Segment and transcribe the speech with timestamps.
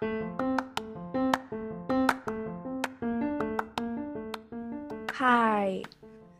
[0.00, 0.16] Hai,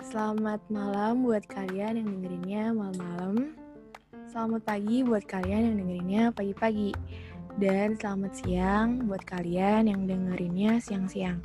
[0.00, 3.52] selamat malam buat kalian yang dengerinnya malam-malam.
[4.32, 6.96] Selamat pagi buat kalian yang dengerinnya pagi-pagi.
[7.60, 11.45] Dan selamat siang buat kalian yang dengerinnya siang-siang.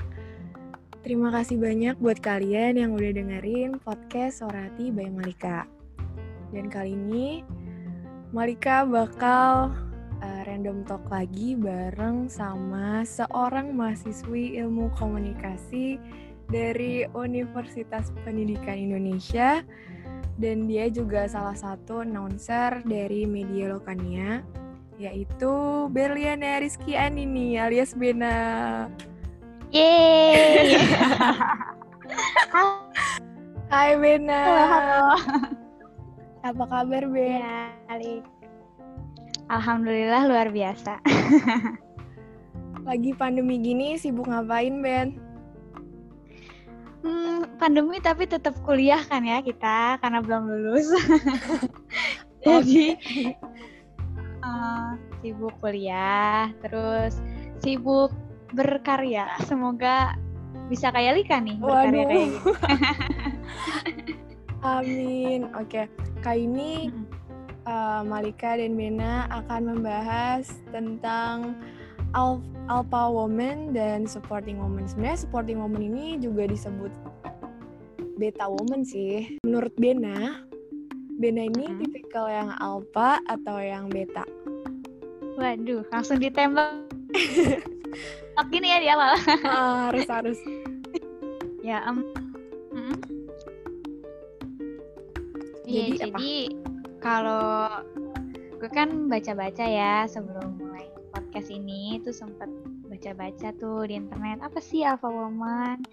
[1.03, 5.67] Terima kasih banyak buat kalian yang udah dengerin podcast Sorati by Malika.
[6.55, 7.43] Dan kali ini
[8.31, 9.75] Malika bakal
[10.25, 16.01] uh, random talk lagi bareng sama seorang mahasiswi ilmu komunikasi
[16.49, 19.61] dari Universitas Pendidikan Indonesia
[20.41, 24.41] dan dia juga salah satu announcer dari media Lokania
[24.95, 25.53] yaitu
[25.91, 28.87] Berliana Rizky Anini alias Bena.
[29.75, 30.79] Yeay.
[33.73, 34.39] Hai Bena.
[34.39, 35.03] Halo, halo.
[36.45, 37.41] Apa kabar Ben?
[37.41, 37.73] Ya.
[39.45, 40.97] Alhamdulillah luar biasa.
[42.87, 45.21] Lagi pandemi gini sibuk ngapain Ben?
[47.05, 50.89] Hmm, pandemi tapi tetap kuliah kan ya kita karena belum lulus.
[52.45, 52.97] Jadi
[54.41, 57.21] uh, sibuk kuliah, terus
[57.61, 58.09] sibuk
[58.57, 59.29] berkarya.
[59.45, 60.17] Semoga
[60.73, 62.09] bisa kayak Lika nih berkarya Waduh.
[62.09, 62.41] kayak gini.
[64.65, 65.39] Amin.
[65.53, 65.85] Oke,
[66.25, 66.89] kali ini
[67.65, 71.57] uh, Malika dan Bena akan membahas tentang
[72.15, 74.87] al alpha woman dan supporting woman.
[74.89, 76.89] Sebenarnya supporting woman ini juga disebut
[78.15, 79.37] beta woman sih.
[79.43, 80.41] Menurut Bena,
[81.19, 81.77] Bena ini Mhm.
[81.83, 84.23] tipikal yang alpha atau yang beta?
[85.35, 86.73] Waduh, langsung ditembak.
[88.35, 89.15] Oh, gini ya di awal.
[89.47, 90.35] Ah, harus harus.
[91.63, 92.03] Ya, em,
[92.75, 92.95] mm.
[95.63, 96.17] Iya, Jadi apa?
[96.19, 96.33] jadi
[97.05, 97.85] kalau
[98.57, 102.49] gue kan baca-baca ya sebelum mulai podcast ini tuh sempet
[102.89, 105.85] baca-baca tuh di internet apa sih alpha woman,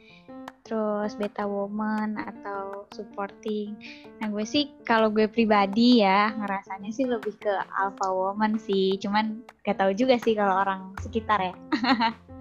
[0.64, 3.76] terus beta woman atau supporting.
[4.22, 9.44] Nah gue sih kalau gue pribadi ya ngerasanya sih lebih ke alpha woman sih, cuman
[9.68, 11.54] gak tahu juga sih kalau orang sekitar ya.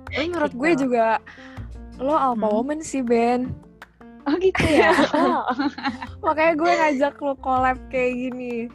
[0.08, 0.62] Tapi menurut Gitu.
[0.64, 1.20] gue juga
[2.00, 2.56] lo alpha Hmm.
[2.56, 3.52] woman sih Ben.
[4.28, 4.92] Oh gitu ya.
[5.18, 5.46] Oh.
[6.22, 8.70] Makanya gue ngajak lo collab kayak gini.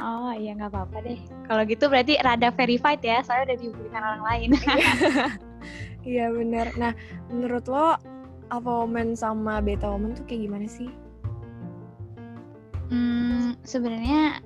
[0.00, 1.18] Oh iya nggak apa-apa deh.
[1.44, 4.50] Kalau gitu berarti rada verified ya, soalnya udah dibelikan orang lain.
[6.08, 6.72] Iya bener.
[6.80, 6.96] Nah,
[7.28, 7.98] menurut lo
[8.48, 10.88] alpha woman sama beta woman tuh kayak gimana sih?
[12.88, 14.40] hmm, sebenarnya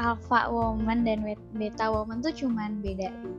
[0.00, 3.32] alpha woman dan bet- beta woman tuh cuman beda di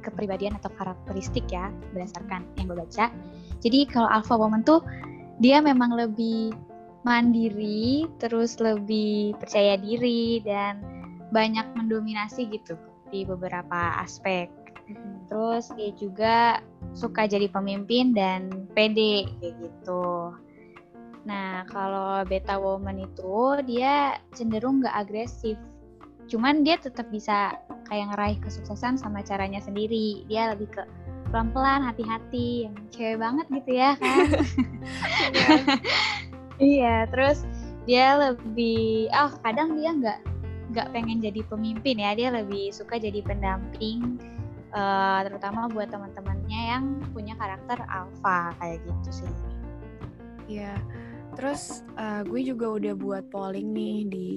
[0.00, 3.12] kepribadian atau karakteristik ya berdasarkan yang gue baca.
[3.60, 4.80] Jadi kalau alpha woman tuh
[5.40, 6.52] dia memang lebih
[7.04, 10.84] mandiri, terus lebih percaya diri dan
[11.32, 12.76] banyak mendominasi gitu
[13.08, 14.52] di beberapa aspek.
[15.30, 16.36] Terus dia juga
[16.92, 20.34] suka jadi pemimpin dan pede kayak gitu.
[21.24, 25.56] Nah, kalau beta woman itu dia cenderung nggak agresif.
[26.26, 27.54] Cuman dia tetap bisa
[27.86, 30.26] kayak ngeraih kesuksesan sama caranya sendiri.
[30.26, 30.82] Dia lebih ke
[31.30, 34.26] pelan-pelan, hati-hati, yang cewek banget gitu ya kan.
[36.60, 37.46] iya, terus
[37.86, 40.20] dia lebih, oh kadang dia nggak
[40.70, 44.18] nggak pengen jadi pemimpin ya, dia lebih suka jadi pendamping
[44.70, 49.32] eh, terutama buat teman-temannya yang punya karakter alpha kayak gitu sih.
[50.50, 50.74] Iya.
[51.38, 54.30] Terus uh, gue juga udah buat polling nih di,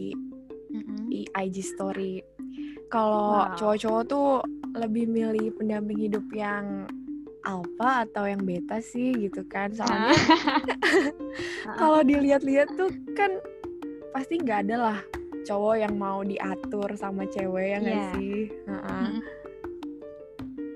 [0.69, 1.09] Mm-mm.
[1.09, 2.21] di IG story.
[2.93, 3.57] Kalau Wow.
[3.57, 4.29] cowok-cowok tuh
[4.73, 6.89] lebih milih pendamping hidup yang
[7.43, 9.69] alpha atau yang beta sih gitu kan.
[9.69, 10.15] Soalnya
[11.79, 13.37] kalau dilihat-lihat tuh kan
[14.11, 14.99] pasti nggak ada lah
[15.43, 18.11] cowok yang mau diatur sama cewek ya nggak Iya.
[18.11, 18.37] sih?
[18.63, 19.03] Heeh.
[19.03, 19.21] Mm-mm.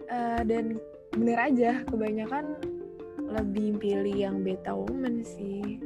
[0.08, 0.66] Eh, dan
[1.12, 2.46] bener aja kebanyakan
[3.28, 5.80] lebih pilih yang beta woman sih.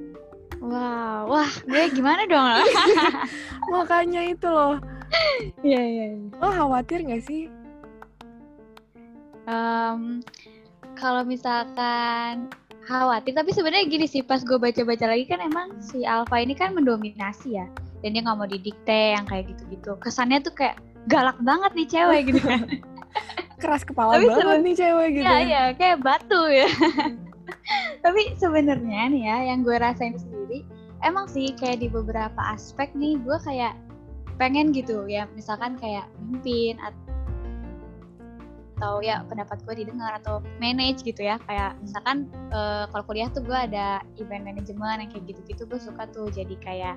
[0.61, 2.61] Wow, wah, gue gimana dong?
[3.73, 4.77] Makanya itu loh.
[5.65, 6.05] Iya, iya.
[6.37, 7.49] Lo khawatir gak sih?
[9.51, 10.23] Em,
[10.95, 12.47] kalau misalkan
[12.87, 16.71] khawatir, tapi sebenarnya gini sih, pas gue baca-baca lagi kan emang si Alpha ini kan
[16.71, 17.67] mendominasi ya,
[17.99, 19.99] dan dia nggak mau didikte yang kayak gitu-gitu.
[19.99, 20.79] Kesannya tuh kayak
[21.11, 22.63] galak banget nih cewek gitu kan.
[23.61, 25.23] Keras kepala Tapi banget nih cewek gitu.
[25.27, 26.67] Iya, iya, kayak batu ya.
[28.07, 30.63] Tapi sebenarnya nih ya, yang gue rasain sendiri,
[31.03, 33.75] emang sih kayak di beberapa aspek nih, gue kayak
[34.39, 37.10] pengen gitu ya, misalkan kayak mimpin atau
[39.05, 43.53] ya pendapat gue didengar atau manage gitu ya, kayak misalkan eh, kalau kuliah tuh gue
[43.53, 46.95] ada event management yang kayak gitu-gitu, gue suka tuh jadi kayak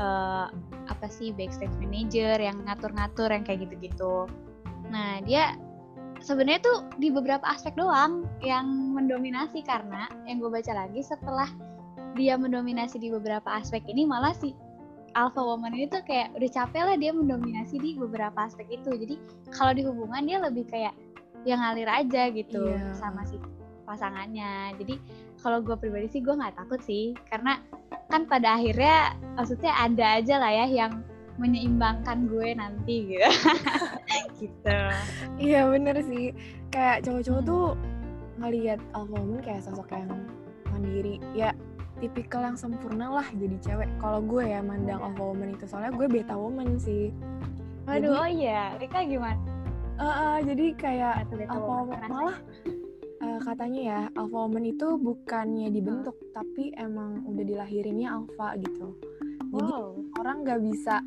[0.00, 0.46] eh,
[0.88, 4.24] apa sih backstage manager yang ngatur-ngatur yang kayak gitu-gitu.
[4.88, 5.54] Nah, dia
[6.24, 11.48] sebenarnya tuh di beberapa aspek doang yang mendominasi karena yang gue baca lagi setelah
[12.18, 14.52] dia mendominasi di beberapa aspek ini malah si
[15.18, 18.90] alpha woman ini tuh kayak udah capek lah dia mendominasi di beberapa aspek itu.
[18.94, 19.14] Jadi
[19.50, 20.94] kalau di hubungan dia lebih kayak
[21.42, 22.92] yang ngalir aja gitu Iya.
[22.92, 23.40] sama si
[23.84, 24.76] pasangannya.
[24.76, 24.94] Jadi
[25.38, 27.58] kalau gue pribadi sih gue nggak takut sih karena
[28.06, 30.92] kan pada akhirnya maksudnya ada aja lah ya yang
[31.36, 33.24] menyeimbangkan gue nanti gitu.
[34.40, 34.78] gitu.
[35.38, 36.36] Iya bener sih.
[36.68, 37.48] Kayak cowok-cowok Hmm.
[37.48, 37.64] tuh
[38.38, 40.12] ngelihat woman kayak sosok yang
[40.68, 41.16] mandiri.
[41.32, 41.56] Ya
[41.98, 43.88] tipikal yang sempurna lah jadi cewek.
[43.98, 47.10] Kalau gue ya mandang alpha woman itu soalnya gue beta woman sih.
[47.88, 49.40] Waduh, Jadi- oh iya, Rika gimana?
[50.00, 51.14] Eh, eh, jadi kayak
[51.44, 52.36] alpha woman malah
[53.20, 58.96] eh, katanya ya alpha woman itu bukannya dibentuk tapi emang udah dilahirinnya alpha gitu.
[59.50, 59.98] Jadi Wow.
[60.16, 61.02] orang nggak bisa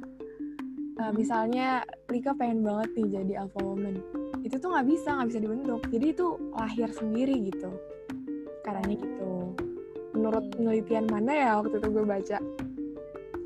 [1.00, 1.16] uh, Hmm.
[1.16, 3.98] misalnya Rika pengen banget nih jadi alpha woman
[4.44, 7.72] itu tuh nggak bisa nggak bisa dibentuk jadi itu lahir sendiri gitu
[8.62, 9.32] katanya gitu
[10.14, 10.54] menurut Oke.
[10.60, 12.38] penelitian mana ya waktu itu gue baca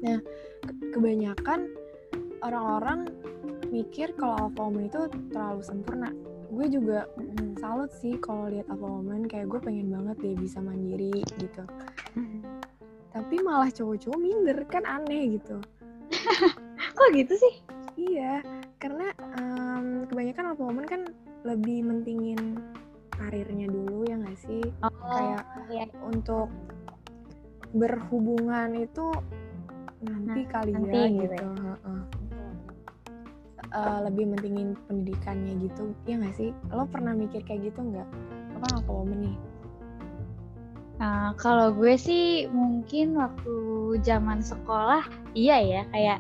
[0.02, 0.20] nah
[0.66, 1.60] ke- kebanyakan
[2.44, 3.00] orang-orang
[3.70, 6.10] mikir kalau alpha woman itu terlalu sempurna
[6.48, 7.06] gue juga
[7.60, 11.64] salut sih kalau lihat alpha woman kayak gue pengen banget deh bisa mandiri gitu
[13.12, 15.58] tapi malah cowok-cowok minder kan aneh gitu
[16.98, 17.54] Kok gitu sih?
[17.98, 18.42] Iya,
[18.78, 21.02] karena em, kebanyakan alpha woman kan
[21.46, 22.58] lebih mentingin
[23.14, 24.62] karirnya dulu ya nggak sih?
[24.82, 25.86] Oh, Kayak iya.
[26.02, 26.50] untuk
[27.74, 29.06] berhubungan itu
[30.02, 31.46] nanti Nah, kali nanti ya gitu gitu.
[31.46, 31.66] ya.
[31.66, 32.02] heeh.
[33.78, 36.50] Eh, lebih mentingin pendidikannya gitu, ya nggak sih?
[36.74, 38.10] Lo pernah mikir kayak gitu nggak?
[38.58, 39.38] Apa alpha woman nih?
[40.98, 43.54] Nah, kalau gue sih mungkin waktu
[44.02, 45.06] zaman sekolah
[45.38, 46.18] iya ya kayak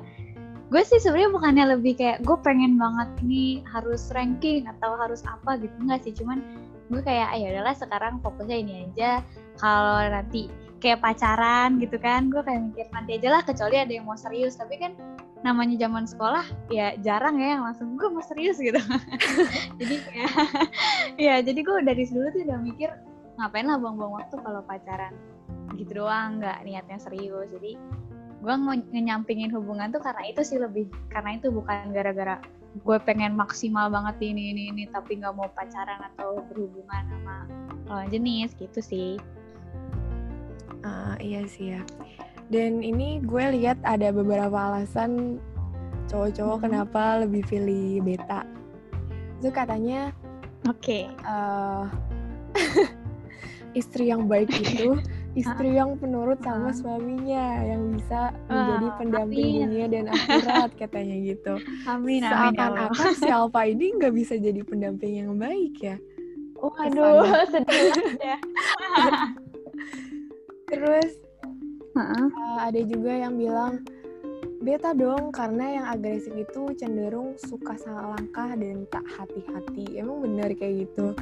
[0.69, 5.57] gue sih sebenarnya bukannya lebih kayak gue pengen banget ini harus ranking atau harus apa
[5.57, 6.45] gitu enggak sih cuman
[6.93, 9.25] gue kayak "Ah, ya udahlah sekarang fokusnya ini aja
[9.57, 10.45] kalau nanti
[10.77, 14.61] kayak pacaran gitu kan gue kayak mikir nanti aja lah kecuali ada yang mau serius
[14.61, 14.93] tapi kan
[15.45, 18.79] namanya zaman sekolah ya jarang ya yang langsung gue mau serius gitu.
[19.79, 20.33] Jadi kayak
[21.25, 22.89] ya jadi gue dari dulu tuh udah mikir
[23.37, 25.13] ngapain lah buang-buang waktu kalau pacaran?
[25.77, 27.53] Gitu doang nggak niatnya serius.
[27.53, 27.77] Jadi
[28.37, 28.55] gue
[28.93, 32.37] ngenyampingin hubungan tuh karena itu sih lebih karena itu bukan gara-gara
[32.77, 37.35] gue pengen maksimal banget ini ini ini tapi nggak mau pacaran atau berhubungan sama
[37.89, 39.11] lawan jenis gitu sih.
[40.85, 41.81] Ah, iya sih ya.
[42.47, 45.37] Dan ini gue lihat ada beberapa alasan
[46.07, 46.63] cowok-cowok Hmm.
[46.63, 48.47] kenapa lebih pilih beta.
[49.37, 50.15] Itu katanya
[50.63, 51.83] oke eh
[53.73, 54.97] istri yang baik itu
[55.33, 56.73] istri yang penurut sama Ah.
[56.73, 59.61] suaminya yang bisa menjadi Ah, pendamping amin.
[59.67, 61.53] dunia dan akhirat katanya gitu.
[61.83, 62.31] amin amin ya.
[62.49, 65.97] Seakan-akan si Alfa ini nggak bisa jadi pendamping yang baik ya.
[66.57, 67.21] waduh
[67.53, 68.37] sedih banget ya
[70.67, 71.11] Terus
[71.97, 72.25] Heeh.
[72.27, 73.81] eh, ada juga yang bilang
[74.59, 79.97] beta dong karena yang agresif itu cenderung suka salah langkah dan tak hati-hati.
[79.97, 81.13] Emang benar kayak gitu?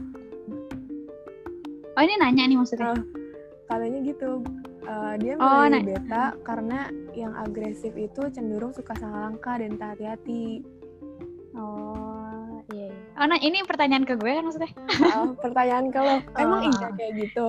[1.90, 3.00] oh ini nanya nih maksudnya Oh,
[3.66, 4.44] katanya gitu
[4.84, 9.96] Eh, dia Oh, nah- beta karena yang agresif itu cenderung suka salah langkah dan tak
[9.96, 10.62] hati-hati
[11.56, 12.36] oh
[12.70, 13.00] iya, iya.
[13.16, 16.70] oh nah ini pertanyaan ke gue kan maksudnya Eh, pertanyaan kalau emang Oh.
[16.70, 17.46] iya kayak gitu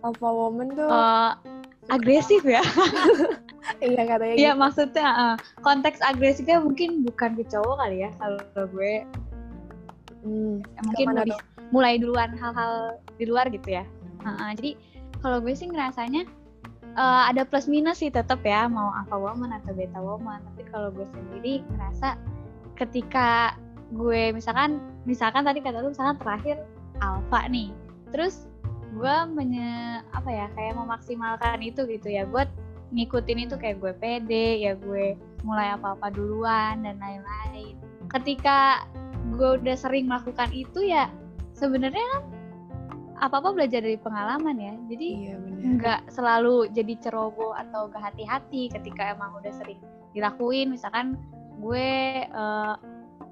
[0.00, 1.30] alpha woman tuh Oh,
[1.92, 2.62] agresif ya?
[3.84, 4.60] Iya katanya Iya gitu.
[4.64, 8.40] maksudnya uh, konteks agresifnya mungkin bukan ke cowok kali ya kalau
[8.72, 9.04] gue.
[10.24, 11.36] Hmm, ya mungkin lebih
[11.68, 13.84] mulai duluan hal-hal di luar gitu ya.
[14.24, 14.72] Uh, uh, jadi
[15.20, 16.24] kalau gue sih ngerasanya
[16.96, 20.40] uh, ada plus minus sih tetap ya mau alpha woman atau beta woman.
[20.54, 22.16] Tapi kalau gue sendiri ngerasa
[22.80, 23.52] ketika
[23.92, 26.56] gue misalkan misalkan tadi kata lu misalkan terakhir
[27.04, 27.68] alpha nih,
[28.10, 28.48] terus
[28.94, 32.24] gue menye apa ya kayak memaksimalkan itu gitu ya.
[32.24, 32.48] Gue
[32.92, 37.76] ngikutin itu kayak gue pede ya gue mulai apa-apa duluan dan lain-lain.
[38.08, 38.88] Ketika
[39.36, 41.12] gue udah sering melakukan itu ya
[41.52, 42.22] sebenarnya kan
[43.18, 44.74] apa-apa belajar dari pengalaman ya.
[44.88, 49.78] Jadi iya nggak selalu jadi ceroboh atau gak hati-hati ketika emang udah sering
[50.14, 50.70] dilakuin.
[50.72, 51.18] Misalkan
[51.58, 51.88] gue
[52.24, 52.74] eh,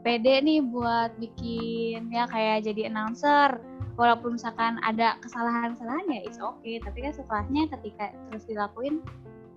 [0.06, 3.58] pede nih buat bikin ya kayak jadi announcer.
[3.98, 6.78] Walaupun misalkan ada kesalahan-kesalahan ya it's okay.
[6.78, 9.02] Tapi kan setelahnya ketika terus dilakuin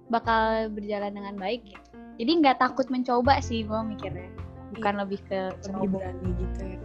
[0.10, 1.90] bakal berjalan dengan baik gitu.
[2.18, 4.34] Jadi nggak takut mencoba sih gue mikirnya.
[4.74, 6.78] Bukan lebih ke lebih berani gitu ya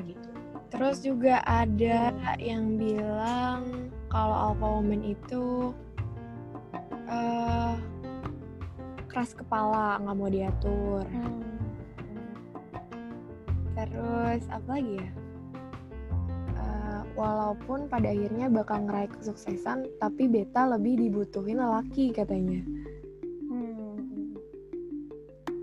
[0.00, 0.28] gitu.
[0.72, 5.76] Terus juga ada yang bilang kalau alpha woman itu
[7.12, 7.76] eh
[9.12, 11.04] keras kepala nggak mau diatur
[13.76, 15.10] terus apa lagi ya
[16.58, 22.60] uh, walaupun pada akhirnya bakal ngeraih kesuksesan tapi beta lebih dibutuhin lelaki katanya
[23.52, 24.32] Hmm.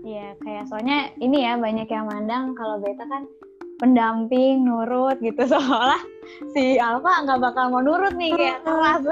[0.06, 3.26] Iya, kayak soalnya ini ya banyak yang mandang kalau beta kan
[3.82, 5.98] pendamping, nurut gitu seolah
[6.54, 9.02] si Alfa nggak bakal mau nurut nih kayak keras.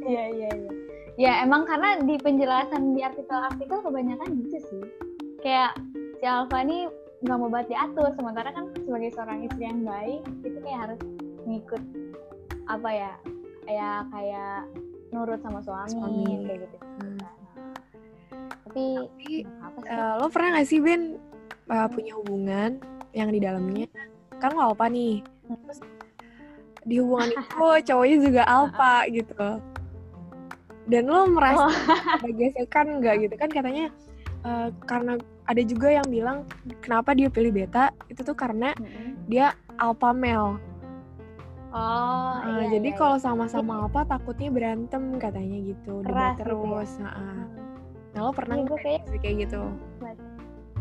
[0.00, 0.72] Iya iya iya.
[1.20, 4.82] Ya emang karena di penjelasan di artikel-artikel kebanyakan gitu sih.
[5.44, 5.76] Kayak
[6.18, 6.88] si Alfa ini
[7.20, 11.00] nggak mau banget diatur, sementara kan sebagai seorang istri yang baik itu kayak harus
[11.44, 11.82] ngikut
[12.70, 13.12] apa ya
[13.68, 14.56] kayak kayak
[15.10, 16.24] nurut sama suami, Suami.
[16.46, 16.78] kayak gitu.
[16.80, 17.18] Hmm.
[18.70, 19.90] Tapi, tapi apa sih?
[19.90, 21.02] uh, lo pernah gak sih Ben
[21.70, 22.78] uh, punya hubungan
[23.10, 23.86] yang di dalamnya
[24.38, 25.20] kan lo alpa nih
[25.66, 25.82] terus
[26.86, 29.60] di hubungan itu cowoknya juga alpa gitu
[30.90, 32.30] dan lo merasa Oh.
[32.38, 33.90] gesekan nggak gitu kan katanya
[34.46, 35.18] uh, karena
[35.50, 36.46] ada juga yang bilang
[36.78, 39.18] kenapa dia pilih beta itu tuh karena Mm-mm.
[39.26, 40.62] dia alpha male
[41.70, 41.78] Oh,
[42.42, 46.42] Uh, iya, jadi iya, kalau sama-sama alpha takutnya berantem katanya gitu debat Keras gitu ya?
[46.42, 47.34] terus Nah, iya.
[48.10, 49.62] nah lo pernah Iya, nggak gue kayak- sih kayak gitu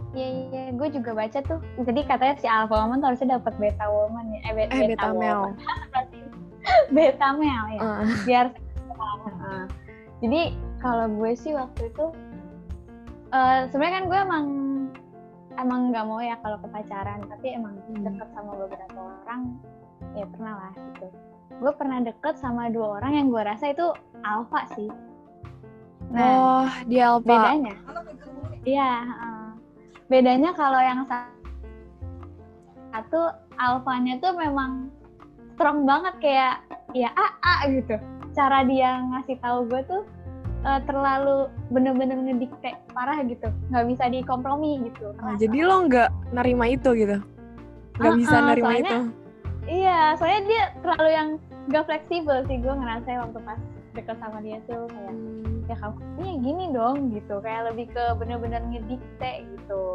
[0.09, 1.61] Iya, iya, gue juga baca tuh.
[1.77, 4.39] Jadi katanya si alpha woman tuh harusnya dapat beta woman ya.
[4.41, 5.53] Eh, be- eh beta male
[6.97, 7.79] beta male ya.
[7.79, 8.45] Uh, Biar
[8.89, 9.63] Heeh.
[10.19, 10.41] Jadi
[10.81, 12.05] kalau gue sih waktu itu
[13.29, 14.45] eh sebenarnya kan gue emang
[15.59, 18.01] emang nggak mau ya kalau ke pacaran, tapi emang Hmm.
[18.05, 19.41] deket sama beberapa orang
[20.15, 21.07] ya pernah lah gitu.
[21.59, 23.85] Gue pernah deket sama dua orang yang gue rasa itu
[24.23, 24.89] alpha sih.
[26.09, 26.25] Nah,
[26.65, 27.73] oh dia alpha bedanya
[28.65, 29.45] iya heeh.
[30.09, 31.29] bedanya kalau yang sa-
[32.89, 33.29] satu
[33.61, 34.89] alfanya tuh memang
[35.53, 36.55] strong banget kayak
[36.97, 37.93] ya a a gitu
[38.33, 40.01] cara dia ngasih tahu gue tuh
[40.59, 41.37] eh, terlalu
[41.69, 43.47] bener-bener ngedikte parah gitu.
[43.69, 45.11] Nggak bisa dikompromi gitu.
[45.13, 47.17] Oh, jadi lo nggak nerima itu gitu?
[47.95, 48.97] Nggak bisa Uh-uh, nerima soalnya- itu?
[49.69, 51.29] Iya soalnya dia terlalu yang
[51.69, 52.57] gak fleksibel sih.
[52.57, 53.59] Gue ngerasa waktu pas
[53.93, 57.37] deket sama dia tuh kayak Hmm, ya kamu ini gini dong gitu.
[57.39, 59.93] Kayak lebih ke bener-bener ngedikte gitu.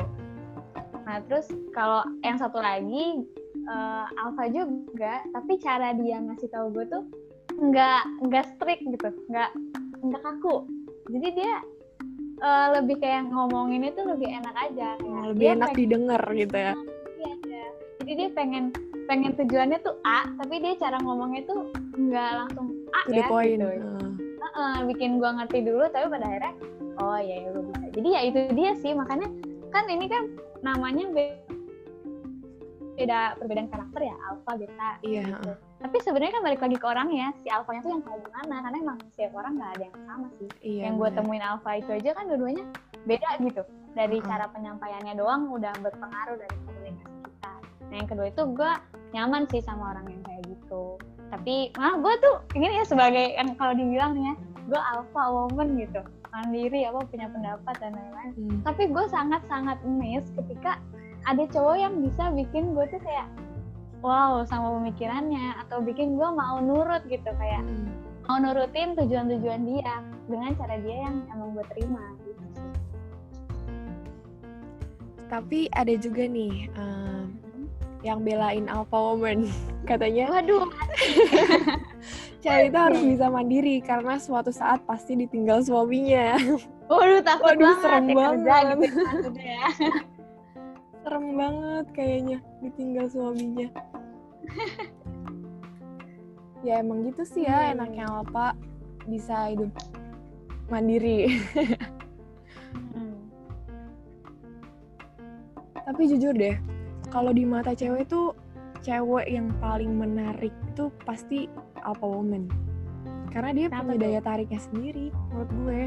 [1.02, 6.84] Nah terus kalau yang satu lagi eh, Alfa juga tapi cara dia ngasih tahu gue
[6.86, 7.02] tuh
[7.56, 9.08] nggak nggak strict gitu.
[9.26, 9.50] Nggak
[10.04, 10.68] nggak kaku.
[11.08, 11.52] Jadi dia
[12.44, 14.88] eh, lebih kayak ngomongin itu lebih enak aja.
[15.00, 16.74] Kayak oh, lebih enak pengen- didengar gitu ya.
[17.14, 17.64] Iya, iya.
[18.04, 18.64] jadi dia pengen
[19.04, 23.60] pengen tujuannya tuh A tapi dia cara ngomongnya tuh nggak langsung A to ya point
[23.60, 23.68] gitu.
[23.68, 24.10] Uh,
[24.44, 26.52] Heeh, bikin gua ngerti dulu tapi pada akhirnya
[27.00, 27.86] oh ya ya gua bisa.
[27.96, 29.28] Jadi ya itu dia sih makanya
[29.72, 30.22] kan ini kan
[30.64, 31.04] namanya
[32.94, 35.52] beda perbedaan karakter ya alpha beta iya gitu.
[35.82, 38.76] tapi sebenarnya kan balik lagi ke orang ya si alfanya tuh yang kayak gimana karena
[38.80, 40.48] emang setiap orang nggak ada yang sama sih.
[40.62, 42.64] Iya yang gue temuin alpha itu aja kan dua-duanya
[43.04, 43.62] beda gitu.
[43.94, 44.28] Dari Mm-mm.
[44.30, 47.52] cara penyampaiannya doang udah berpengaruh dari komunikasi kita.
[47.90, 48.72] Nah yang kedua itu gue
[49.14, 50.84] nyaman sih sama orang yang kayak gitu.
[51.28, 54.34] Tapi malah gue tuh ini ya sebagai yang kalau dibilang nih ya
[54.64, 56.00] gue alpha woman gitu.
[56.34, 58.32] Mandiri apa punya pendapat dan lain-lain.
[58.34, 58.58] Hmm.
[58.66, 60.82] tapi gue sangat-sangat miss ketika
[61.24, 63.26] ada cowok yang bisa bikin gue tuh kayak
[64.00, 67.88] wow sama pemikirannya atau bikin gue mau nurut gitu kayak Hmm.
[68.24, 72.70] mau nurutin tujuan-tujuan dia dengan cara dia yang emang gue terima gitu sih.
[75.26, 77.32] tapi ada juga nih um,
[78.00, 79.48] yang belain alpha woman
[79.88, 80.68] katanya Waduh,
[82.44, 86.36] cewek itu harus bisa mandiri karena suatu saat pasti ditinggal suaminya
[86.86, 88.76] waduh takut Waduh, banget serem ya kerja banget.
[88.78, 89.64] gitu kan ya.
[91.04, 93.68] serem banget kayaknya ditinggal suaminya
[96.64, 97.76] ya emang gitu sih ya iya.
[97.76, 98.56] enaknya alpha
[99.04, 99.68] bisa hidup
[100.72, 101.44] mandiri
[102.94, 103.26] Hmm.
[105.84, 106.56] Tapi jujur deh,
[107.10, 108.32] kalau di mata cewek tuh
[108.80, 111.50] cewek yang paling menarik itu pasti
[111.82, 112.48] alpha woman.
[113.34, 114.02] Karena dia Kenapa punya tuh?
[114.06, 115.82] daya tariknya sendiri menurut gue.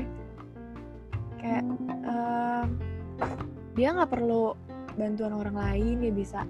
[1.39, 1.63] Kayak
[2.05, 2.63] eh,
[3.73, 4.53] dia nggak perlu
[4.97, 6.41] bantuan orang lain, dia bisa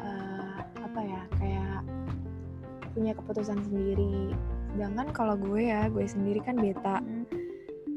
[0.00, 1.78] eh, apa ya kayak
[2.94, 4.32] punya keputusan sendiri.
[4.72, 7.02] Sedangkan kalau gue ya, gue sendiri kan beta.
[7.02, 7.26] Hmm.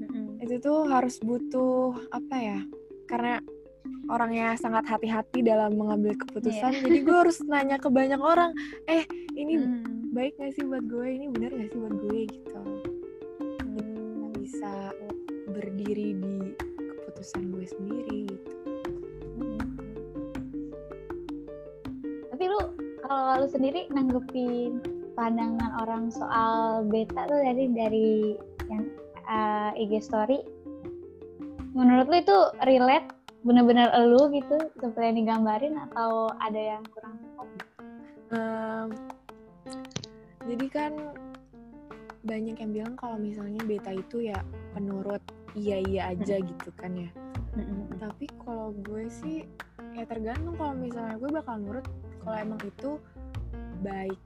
[0.10, 0.42] Hmm.
[0.42, 2.60] itu tuh harus butuh apa ya
[3.06, 3.38] karena
[4.10, 8.58] orangnya sangat hati-hati dalam mengambil keputusan jadi gue harus nanya ke banyak orang
[8.90, 9.06] eh
[9.38, 10.10] ini Hmm.
[10.10, 12.58] baik gak sih buat gue ini benar gak sih buat gue gitu.
[13.62, 14.74] Nggak bisa
[15.54, 16.36] berdiri di
[16.74, 18.59] keputusan gue sendiri gitu
[22.40, 22.72] Tapi lu
[23.04, 24.80] kalau lu sendiri nanggepin
[25.12, 28.10] pandangan orang soal beta tuh dari dari
[28.72, 28.88] yang
[29.28, 30.40] uh, IG story,
[31.76, 33.12] menurut lu itu relate
[33.44, 37.20] bener-bener elu gitu seperti yang digambarin atau ada yang kurang?
[38.32, 38.88] Um,
[40.48, 40.92] jadi kan
[42.24, 44.40] banyak yang bilang kalau misalnya beta itu ya
[44.72, 45.20] penurut
[45.60, 47.12] iya iya aja gitu kan ya.
[48.00, 49.44] Tapi kalau gue sih
[49.92, 51.84] ya tergantung kalau misalnya gue bakal nurut
[52.20, 52.92] kalau emang itu
[53.80, 54.20] baik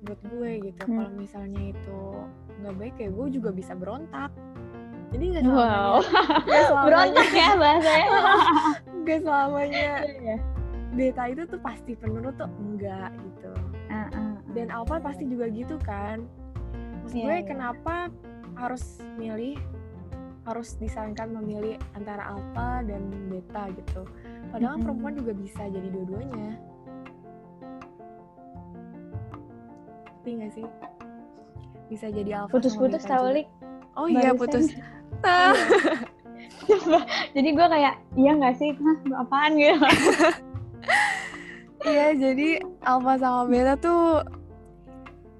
[0.00, 0.82] buat gue gitu.
[0.84, 0.96] Hmm.
[0.98, 2.00] Kalau misalnya itu
[2.60, 4.30] nggak baik ya gue juga bisa berontak.
[5.10, 6.00] Jadi nggak Wow.
[6.00, 6.00] selamanya,
[6.46, 8.08] nggak selamanya, Berontak ya bahasanya.
[9.02, 10.36] nggak selamanya Iya.
[10.90, 13.52] beta itu tuh pasti penurut tuh enggak gitu.
[13.88, 14.32] Ah, ah, ah.
[14.52, 16.22] dan Alfa pasti juga gitu kan
[17.02, 17.46] maksud Iya, gue iya.
[17.46, 17.94] kenapa
[18.54, 18.84] harus
[19.16, 19.58] milih
[20.40, 24.02] harus disarankan memilih antara alfa dan beta gitu
[24.48, 24.84] padahal Mm-mm.
[24.84, 26.54] perempuan juga bisa jadi dua-duanya
[30.20, 30.66] ngerti nggak sih
[31.88, 33.32] bisa jadi alfa Putus-putus tau.
[33.32, 33.48] Lik.
[33.96, 34.68] oh iya putus
[36.70, 37.02] Iya.
[37.34, 38.70] Jadi gue kayak iya nggak sih?
[38.78, 39.80] Hah, apaan gitu?
[41.88, 44.20] iya jadi alfa sama beta tuh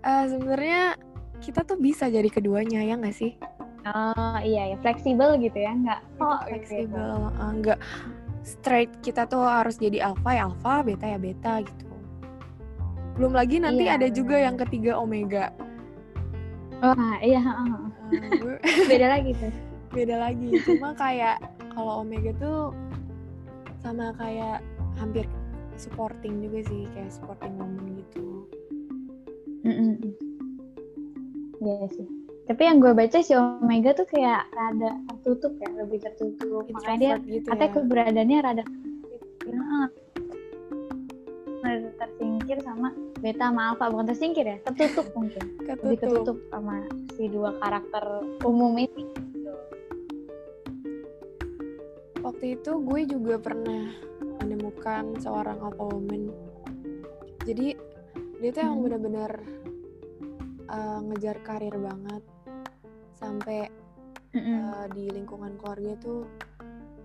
[0.01, 0.97] eh, sebenarnya
[1.45, 3.37] kita tuh bisa jadi keduanya ya nggak sih
[3.85, 6.01] Oh iya ya fleksibel gitu ya nggak?
[6.25, 7.79] Oh fleksibel uh, nggak
[8.43, 11.90] straight kita tuh harus jadi alpha ya alpha beta ya beta gitu
[13.21, 15.53] belum lagi nanti Iya, ada juga yang ketiga omega
[16.81, 17.69] Oh nah, iya ah, ah.
[18.09, 19.53] Uh, gue- beda lagi tuh.
[19.93, 21.37] beda lagi cuma kayak
[21.71, 22.73] kalau omega tuh
[23.79, 24.65] sama kayak
[24.97, 25.29] hampir
[25.77, 28.49] supporting juga sih kayak supporting woman gitu
[29.61, 30.01] Mm-mm.
[31.61, 32.09] Iya sih.
[32.49, 36.65] Tapi yang gue baca si Omega tuh kayak rada tertutup ya, lebih tertutup.
[36.73, 38.65] Makanya dia gitu katanya ya keberadaannya rada
[39.45, 39.87] Nah,
[41.61, 41.89] rada
[42.51, 42.91] tersingkir sama
[43.23, 44.59] beta sama alpha bukan tersingkir ya?
[44.67, 45.45] Tertutup mungkin.
[45.71, 46.75] Lebih ketutup tertutup sama
[47.15, 48.05] si dua karakter
[48.43, 49.05] umum ini.
[52.19, 53.95] Waktu itu gue juga pernah
[54.43, 56.35] menemukan seorang alpha woman.
[57.47, 57.79] Jadi
[58.43, 58.87] dia tuh emang Hmm.
[58.91, 59.33] bener-bener
[60.67, 62.23] uh, ngejar karir banget.
[63.15, 63.71] Sampai
[64.35, 66.27] uh, di lingkungan keluarga tuh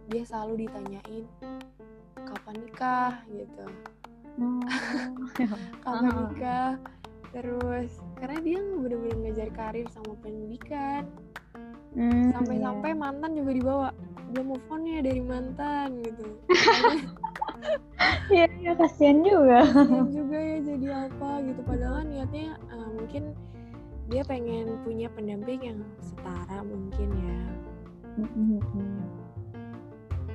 [0.09, 1.25] dia selalu ditanyain
[2.25, 3.13] kapan nikah?
[3.29, 3.65] gitu
[5.85, 6.01] Ah.
[6.01, 6.71] nikah
[7.29, 11.05] terus karena dia bener-bener ngejar karir sama pendidikan
[11.95, 12.99] Hmm, sampai-sampai iya.
[12.99, 13.89] mantan juga dibawa.
[14.27, 16.27] Belum move on ya dari mantan gitu.
[18.27, 19.63] Iya, iya kasihan juga.
[19.63, 21.61] Kasian juga ya jadi apa gitu.
[21.63, 23.23] Padahal kan niatnya eh, mungkin
[24.11, 27.37] dia pengen punya pendamping yang setara mungkin ya.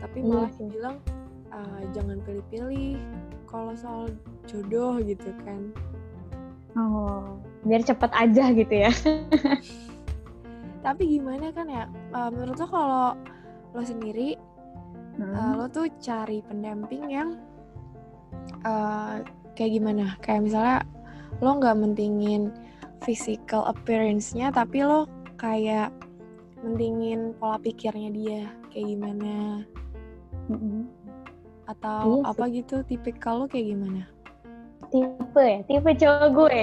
[0.00, 0.64] Tapi Iya malah sih.
[0.64, 0.96] dibilang
[1.52, 2.96] eh, jangan pilih-pilih
[3.50, 4.06] kalau soal
[4.46, 5.74] jodoh gitu kan
[6.78, 8.94] Oh, biar cepet aja gitu ya.
[10.86, 13.06] tapi gimana kan ya eh, menurut lo kalau
[13.76, 14.36] lo sendiri
[15.20, 17.36] eh, lo tuh cari pendamping yang
[18.64, 19.20] eh,
[19.54, 20.78] kayak gimana kayak misalnya
[21.44, 22.48] lo nggak mentingin
[23.04, 25.04] physical appearance-nya tapi lo
[25.36, 25.92] kayak
[26.64, 29.64] mentingin pola pikirnya dia kayak gimana
[30.48, 30.88] Mm-mm.
[31.70, 32.30] Atau Iya sih.
[32.30, 34.02] apa gitu tipikal lo kayak gimana
[34.90, 36.60] Tipe ya, tipe cowok gue.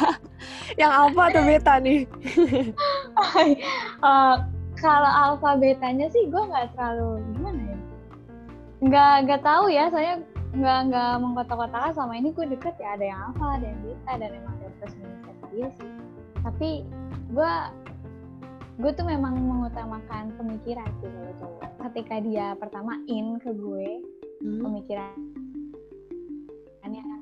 [0.80, 2.06] yang alpha atau beta nih
[4.00, 4.34] Eh,
[4.78, 7.78] kalau alfa betanya sih gue nggak terlalu gimana ya
[8.80, 13.20] nggak nggak tahu ya saya nggak nggak mengkotak-kotakan sama ini gue deket ya ada yang
[13.28, 15.90] alfa ada yang beta dan emang ada plus minusnya dia sih
[16.40, 16.70] tapi
[17.28, 17.52] gue
[18.80, 24.00] gue tuh memang mengutamakan pemikiran sih kalau cowok ketika dia pertama in ke gue
[24.40, 25.12] Hmm, pemikiran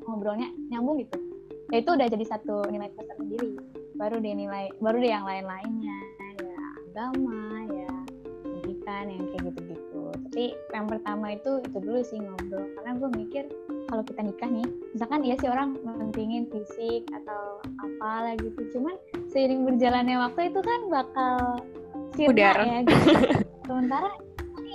[0.08, 1.20] ngobrolnya nyambung gitu.
[1.68, 3.52] Ya itu udah jadi satu nilai plus tersendiri.
[4.00, 5.98] Baru dia nilai baru dia yang lain-lainnya.
[6.40, 7.92] Ya agama ya
[8.40, 10.02] pendidikan yang kayak gitu-gitu.
[10.16, 12.66] Tapi yang pertama itu itu dulu sih ngobrol.
[12.80, 13.44] Karena gue mikir
[13.92, 14.66] kalau kita nikah nih
[14.96, 18.64] misalkan iya sih orang mentingin fisik atau apalah gitu.
[18.72, 18.96] Cuman
[19.32, 21.36] seiring berjalannya waktu itu kan bakal
[22.16, 22.56] sirna Pudar.
[22.64, 23.12] ya gitu.
[23.68, 24.10] sementara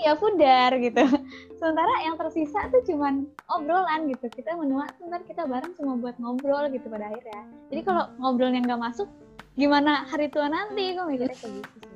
[0.03, 1.03] iya pudar gitu.
[1.55, 4.27] Sementara yang tersisa tuh cuman obrolan gitu.
[4.27, 7.43] Kita menua sebentar kita bareng cuma buat ngobrol gitu pada akhirnya.
[7.71, 9.07] Jadi kalau ngobrolnya nggak masuk
[9.55, 10.97] gimana hari tua nanti?
[10.97, 11.91] Gue mikirnya kayak gitu sih.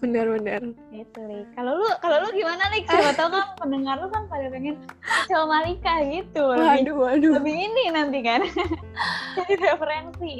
[0.00, 4.24] Bener-bener gitu lik kalau lu kalau lu gimana lik siapa tau kan pendengar lu kan
[4.32, 4.80] pada pengen
[5.28, 6.44] coba Malika gitu.
[6.56, 7.32] Lebih waduh waduh.
[7.36, 8.40] lebih ini nanti kan.
[9.36, 10.32] Jadi referensi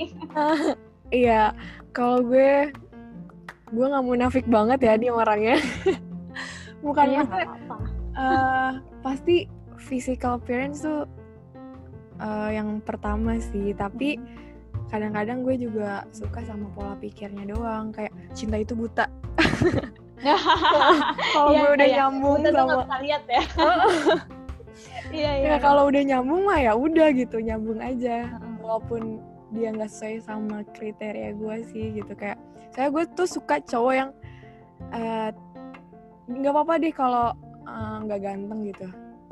[1.10, 1.52] iya
[1.90, 2.70] kalau gue
[3.68, 5.56] gue nggak munafik banget ya dia orangnya.
[6.84, 7.76] Bukan Iya, maksudnya nggak apa-apa.
[8.16, 8.70] eh,
[9.02, 9.36] pasti
[9.76, 11.04] physical appearance tuh
[12.18, 13.74] eh, yang pertama sih.
[13.74, 14.16] Tapi
[14.88, 19.04] kadang-kadang gue juga suka sama pola pikirnya doang kayak cinta itu buta.
[21.30, 21.96] Kalau Iya, gue udah iya.
[22.02, 23.42] nyambung Kita tuh nggak sama lihat ya.
[25.08, 25.48] Iya iya.
[25.54, 28.28] ya kalau udah nyambung mah ya udah gitu nyambung aja.
[28.60, 32.36] Walaupun dia nggak sesuai sama kriteria gue sih gitu kayak
[32.72, 34.10] saya gue tuh suka cowok yang
[34.92, 35.30] eh,
[36.28, 37.26] nggak apa-apa deh kalau
[37.64, 38.88] eh, nggak ganteng gitu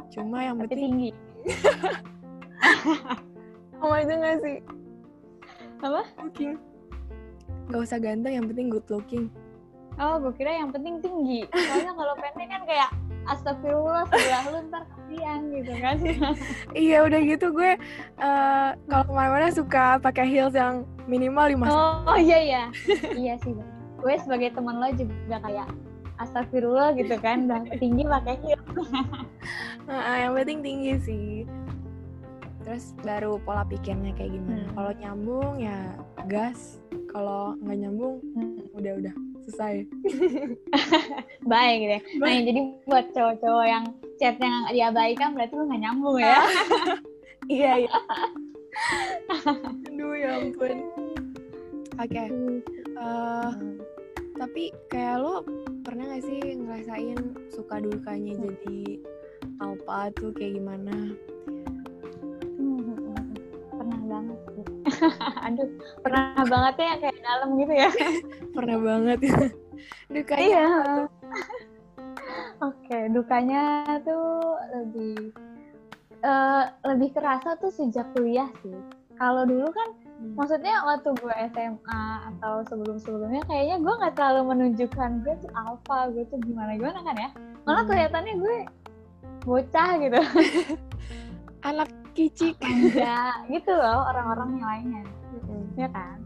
[0.07, 1.11] cuma yang Tapi penting tinggi.
[3.77, 4.57] sama aja nggak sih
[5.85, 6.03] Apa?
[6.25, 6.57] looking
[7.69, 9.29] nggak usah ganteng yang penting good looking
[9.97, 11.49] Oh, gue kira yang penting tinggi.
[11.49, 12.93] Soalnya kalau pendek kan kayak
[13.27, 15.97] astagfirullah sebelah lu ntar kasihan gitu kan.
[16.87, 17.73] iya udah gitu gue
[18.23, 22.63] eh, kalau ke mana-mana suka pakai heels yang minimal 5 Oh, oh iya iya.
[23.23, 23.55] iya sih.
[23.99, 25.69] Gue sebagai teman lo juga kayak
[26.17, 28.67] astagfirullah gitu kan, udah tinggi pakai heels.
[29.87, 31.31] Nah, yang penting tinggi sih.
[32.67, 34.67] Terus baru pola pikirnya kayak gimana.
[34.67, 34.75] Hmm.
[34.75, 35.79] Kalau nyambung ya
[36.27, 36.83] gas.
[37.15, 38.19] Kalau nggak nyambung,
[38.75, 38.93] udah
[39.47, 39.87] selesai.
[41.53, 42.01] Baik deh.
[42.19, 43.85] Nah, jadi buat cowok-cowok yang
[44.19, 46.41] chatnya nggak diabaikan berarti lu nggak nyambung ya.
[47.57, 47.97] iya iya.
[49.89, 50.79] Aduh ya ampun.
[51.97, 52.25] Oke.
[52.97, 53.53] eh,
[54.37, 55.41] tapi kayak lo
[55.81, 59.01] pernah gak sih ngerasain suka dukanya jadi
[59.65, 61.17] alpha tuh kayak gimana?
[64.07, 64.39] Hmm, banget.
[65.51, 65.69] Aduh,
[66.01, 67.91] pernah banget ya kayak dalam gitu ya.
[68.57, 69.19] Pernah banget.
[70.15, 70.67] dukanya Iya.
[72.63, 73.63] Oke, dukanya
[74.07, 75.35] tuh lebih
[76.23, 78.75] eh, lebih kerasa tuh sejak kuliah sih.
[79.17, 79.97] Kalau dulu kan,
[80.37, 82.05] maksudnya waktu gue SMA
[82.37, 87.31] atau sebelum-sebelumnya, kayaknya gue nggak terlalu menunjukkan gue tuh alpha, gue tuh gimana-gimana kan ya.
[87.65, 87.91] Malah Hmm.
[87.93, 88.57] kelihatannya gue
[89.49, 90.21] bocah gitu,
[91.65, 92.57] Anak kicik.
[92.65, 95.05] manja gitu loh orang-orang yang lainnya.
[95.77, 96.17] ya kan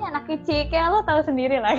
[0.00, 1.76] ini anak kecil kayak lo tahu sendiri lah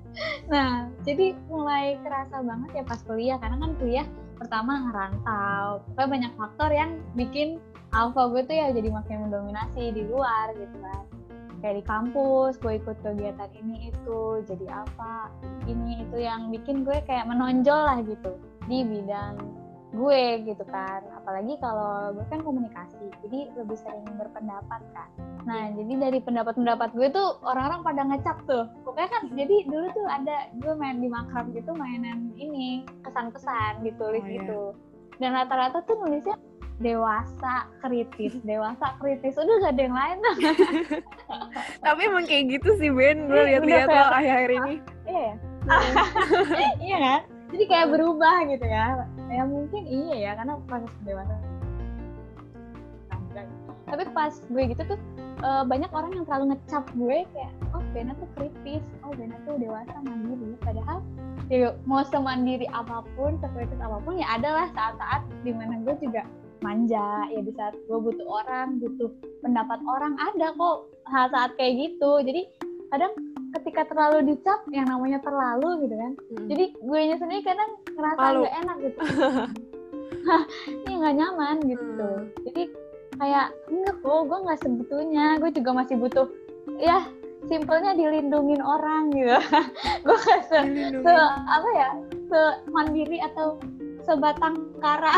[0.52, 4.06] nah jadi mulai kerasa banget ya pas kuliah karena kan kuliah
[4.38, 7.58] pertama ngerantau pokoknya banyak faktor yang bikin
[7.90, 11.04] alpha gue tuh ya jadi makin mendominasi di luar gitu kan
[11.60, 15.32] kayak di kampus gue ikut kegiatan ini itu jadi apa
[15.66, 18.38] ini itu yang bikin gue kayak menonjol lah gitu
[18.70, 19.36] di bidang
[19.90, 21.00] gue gitu kan.
[21.14, 25.08] Apalagi kalau gue kan komunikasi jadi lebih sering berpendapat kan
[25.46, 28.66] nah jadi dari pendapat-pendapat gue tuh orang-orang pada ngecap tuh.
[28.82, 34.22] Pokoknya kan jadi dulu tuh ada gue main di makrab gitu mainan ini kesan-kesan ditulis
[34.22, 34.34] Oh, iya.
[34.42, 34.62] gitu.
[35.22, 36.34] Dan rata-rata tuh nulisnya
[36.76, 39.38] dewasa kritis dewasa kritis.
[39.38, 40.18] Udah gak ada yang lain.
[41.86, 44.74] Tapi emang kayak gitu sih Ben, gue Iya, lihat-lihat lo akhir-akhir ini.
[45.06, 45.34] iya ya?
[46.82, 46.96] Iya.
[47.06, 47.20] Kan?
[47.54, 51.34] Jadi kayak berubah gitu ya ya mungkin iya ya karena proses dewasa
[53.86, 54.98] tapi pas gue gitu tuh
[55.46, 58.84] eh, banyak orang yang terlalu ngecap gue kayak oh Bena tuh kritis.
[59.06, 60.58] Oh Bena tuh dewasa mandiri.
[60.60, 61.00] Padahal
[61.46, 66.26] ya mau semandiri apa pun sekritis apa pun ya adalah saat-saat di mana gue juga
[66.66, 67.30] manja.
[67.30, 72.10] Ya di saat gue butuh orang butuh pendapat orang ada kok saat-saat kayak gitu.
[72.26, 72.42] Jadi
[72.90, 73.12] kadang
[73.54, 76.12] ketika terlalu dicap yang namanya terlalu gitu kan.
[76.50, 78.98] Jadi gue nya sendiri kadang ngerasa nggak enak gitu.
[80.86, 81.84] Ini nggak nyaman gitu.
[81.86, 82.26] Hmm.
[82.50, 82.62] jadi
[83.16, 85.26] kayak enggak kok gue nggak sebetulnya.
[85.38, 86.26] Gue juga masih butuh
[86.82, 87.06] ya
[87.46, 89.38] simpelnya dilindungin orang gitu.
[90.04, 90.58] Gue nggak se,
[90.98, 91.12] se
[91.46, 91.90] apa ya
[92.26, 93.60] se mandiri atau
[94.06, 95.12] sebatang kara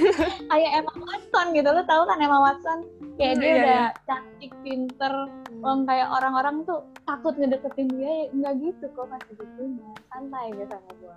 [0.50, 1.68] kayak Emma Watson gitu.
[1.68, 2.88] Lo tau kan Emma Watson?
[3.14, 5.14] Kayak Hmm, dia iya, udah cantik pinter.
[5.60, 8.08] Orang kayak orang-orang tuh takut ngedeketin dia.
[8.08, 11.16] Ya nggak gitu kok masih gitunya santai gitu sama gue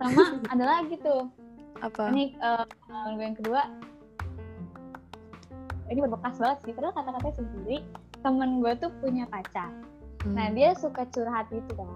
[0.00, 0.20] sama
[0.56, 1.22] ada lagi tuh.
[1.82, 2.08] Apa?
[2.10, 3.62] ini eh, pengalaman gue yang kedua.
[5.92, 6.72] Ini berbekas banget sih.
[6.72, 7.76] Padahal kata-katanya sendiri
[8.24, 9.68] temen gue tuh punya pacar.
[10.24, 10.56] Nah Hmm.
[10.56, 11.88] dia suka curhat gitu kan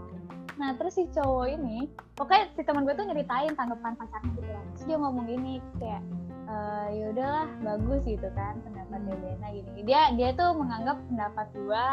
[0.59, 1.87] nah terus si cowok ini
[2.18, 4.64] pokoknya si teman gue tuh nyeritain tanggapan pacarnya gitu kan.
[4.75, 6.03] Terus dia ngomong gini kayak
[6.49, 9.81] eh ya udahlah bagus gitu kan pendapatnya Bena gini.
[9.87, 11.85] Dia dia tuh menganggap pendapat gue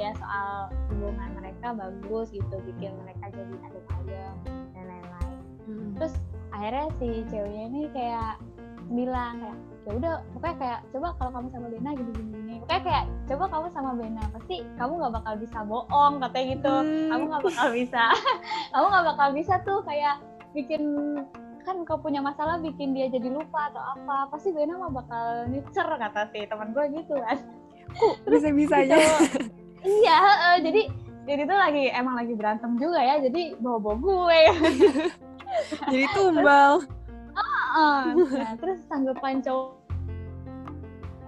[0.00, 4.34] ya soal hubungan mereka bagus gitu bikin mereka jadi adem ayem
[4.72, 5.38] dan lain-lain.
[5.64, 5.96] Hmm.
[5.96, 6.14] terus
[6.52, 8.36] akhirnya si ceweknya ini kayak
[8.92, 12.82] bilang kayak ya udah pokoknya kayak coba kalau kamu sama Bena gini gini gini pokoknya
[12.82, 17.08] kayak coba kamu sama Bena pasti kamu nggak bakal bisa bohong katanya gitu Hmm.
[17.12, 18.04] kamu nggak bakal bisa
[18.72, 20.14] kamu nggak bakal bisa tuh kayak
[20.52, 20.82] bikin
[21.60, 25.84] kan kau punya masalah bikin dia jadi lupa atau apa pasti Bena mah bakal nyecer
[25.86, 27.38] kata si teman gue gitu kan
[28.26, 28.96] Bisa-bisanya.
[28.96, 29.48] Gitu.
[29.84, 30.82] iya heeh, jadi
[31.24, 34.40] jadi tuh lagi emang lagi berantem juga ya jadi bawa bawa gue
[35.86, 36.82] Jadi tumbal.
[38.44, 39.82] Nah terus tanggapan cowok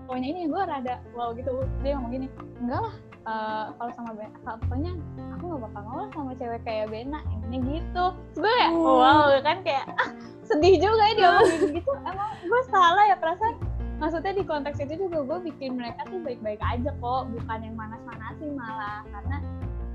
[0.07, 1.67] cowoknya ini gue rada wow gitu.
[1.83, 2.27] Dia ngomong gini
[2.63, 2.95] enggak lah
[3.27, 4.93] uh, kalau sama Bena pokoknya
[5.35, 8.07] aku gak bakal mau lah sama cewek kayak Bena ini gitu.
[8.39, 9.03] Gue kayak oh.
[9.03, 10.11] wow kan kayak ah,
[10.47, 11.93] sedih juga ya dia ngomongin gitu.
[12.07, 13.55] Emang gue salah ya perasaan.
[13.97, 18.55] Maksudnya di konteks itu juga gue bikin mereka tuh baik-baik aja kok bukan yang manas-manasin
[18.55, 19.03] malah.
[19.11, 19.37] Karena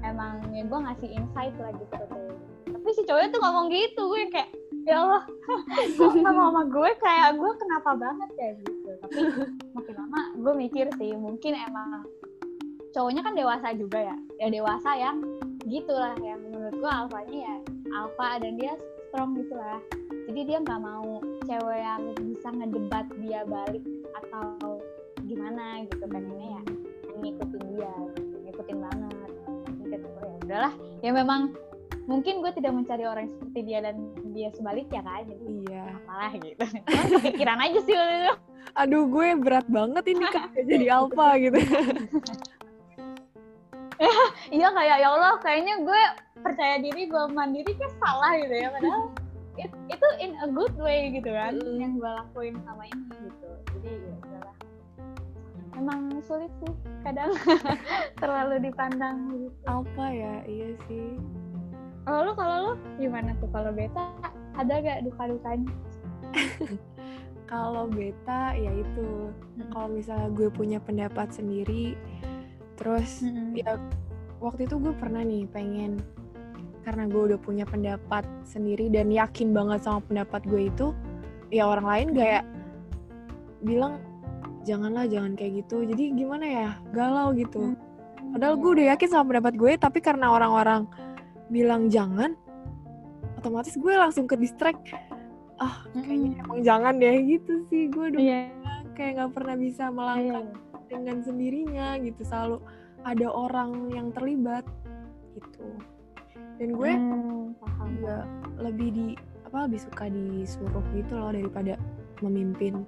[0.04, 1.96] emang ya gue ngasih insight lah gitu.
[2.12, 4.50] Tuh tapi si cowoknya tuh ngomong gitu gue kayak
[4.86, 5.24] ya Allah.
[5.98, 8.90] Sama mama gue kayak gue kenapa banget kayak gitu.
[9.02, 9.20] Tapi
[9.76, 12.06] makin lama gue mikir sih mungkin emang
[12.92, 14.18] cowoknya kan dewasa juga ya.
[14.42, 15.18] Ya dewasa yang
[15.70, 17.56] gitulah yang menurut gue alfanya ya
[17.94, 18.74] alfa dan dia
[19.10, 19.80] strong gitulah.
[20.32, 23.84] Jadi dia nggak mau cewek yang bisa ngedebat dia balik
[24.24, 24.80] atau
[25.28, 26.06] gimana gitu.
[26.08, 26.64] Pengennya ya
[27.22, 28.36] ngikutin dia gitu.
[28.48, 29.30] ngikutin banget.
[29.84, 30.30] Gitu ya.
[30.48, 30.74] Udahlah.
[31.04, 31.54] Ya memang
[32.10, 33.96] mungkin gue tidak mencari orang seperti dia dan
[34.34, 35.86] dia sebaliknya kan jadi iya.
[36.10, 36.66] malah gitu.
[37.26, 38.34] Pikiran aja sih itu.
[38.78, 41.60] Aduh gue berat banget ini kan jadi alpha gitu.
[44.50, 46.02] Iya kayak ya Allah kayaknya gue
[46.42, 48.74] percaya diri gue mandiri kayak salah gitu ya.
[48.74, 49.04] Padahal
[49.62, 51.78] it, itu in a good way gitu kan mm.
[51.78, 53.50] yang gue lakuin sama ini gitu.
[53.78, 54.56] Jadi ya udahlah.
[55.78, 56.74] Emang sulit sih
[57.06, 57.30] kadang
[58.22, 59.54] terlalu dipandang gitu.
[59.70, 61.22] apa ya iya sih
[62.06, 63.50] kalau lu kalau lu gimana tuh?
[63.54, 64.04] Kalau beta
[64.58, 65.72] ada gak duka dukanya
[67.52, 69.32] kalau beta ya itu.
[69.32, 69.70] Hmm.
[69.72, 71.96] kalau misalnya gue punya pendapat sendiri
[72.80, 73.54] terus hmm.
[73.56, 73.78] ya
[74.42, 76.02] waktu itu gue pernah nih pengen
[76.82, 80.88] karena gue udah punya pendapat sendiri dan yakin banget sama pendapat gue itu
[81.54, 82.44] ya orang lain kayak
[83.62, 84.02] bilang
[84.66, 85.86] janganlah jangan kayak gitu.
[85.86, 86.70] Jadi gimana ya?
[86.94, 87.78] Galau gitu.
[88.32, 90.88] Padahal gue udah yakin sama pendapat gue tapi karena orang-orang
[91.52, 92.34] bilang jangan
[93.36, 94.96] otomatis gue langsung ke distract
[95.62, 96.42] ah kayaknya mm.
[96.48, 98.50] emang jangan deh gitu sih gue udah yeah.
[98.98, 100.82] kayak nggak pernah bisa melangkah yeah.
[100.90, 102.58] dengan sendirinya gitu selalu
[103.06, 104.66] ada orang yang terlibat
[105.38, 105.68] gitu
[106.58, 107.58] dan gue mm,
[107.98, 108.18] juga
[108.62, 109.08] lebih di
[109.46, 111.76] apa lebih suka disuruh gitu loh daripada
[112.24, 112.88] memimpin